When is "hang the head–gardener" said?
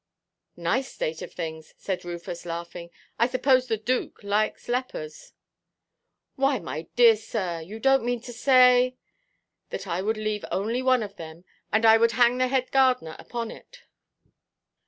12.13-13.15